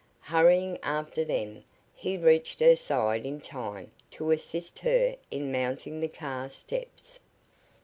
Hurrying 0.21 0.79
after 0.81 1.23
them, 1.23 1.63
he 1.93 2.17
reached 2.17 2.59
her 2.59 2.75
side 2.75 3.23
in 3.23 3.39
time 3.39 3.91
to 4.09 4.31
assist 4.31 4.79
her 4.79 5.15
in 5.29 5.51
mounting 5.51 5.99
the 5.99 6.07
car 6.09 6.49
steps. 6.49 7.19